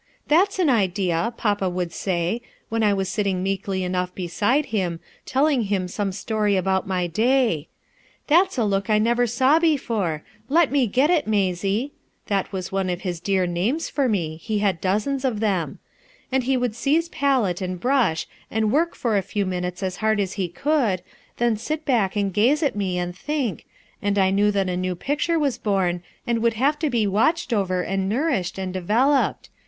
[0.29, 5.65] "That's an ideal' papa would pay, when I was silting meekly enough beside him, telling
[5.65, 7.67] him Fonic story of my day,
[8.25, 11.91] 'That's a look I never saw before, let me get it, Maysie'—
[12.31, 15.77] that was one of his dear names for me, he bad dozens of them—
[16.31, 20.19] and ho would seize palette and brush ami work for a few minutes as hard
[20.19, 21.03] as he could,
[21.37, 23.65] then sit back and gaze at me and think,
[24.01, 27.53] and I knew that a new picture was born and would have to be watched
[27.53, 29.51] over and nourished and developed.